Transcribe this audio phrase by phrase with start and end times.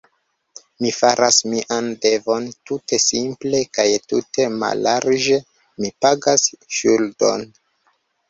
[0.83, 5.37] Mi faras mian devon tute simple kaj tute mallarĝe;
[5.85, 7.47] mi pagas ŝuldon.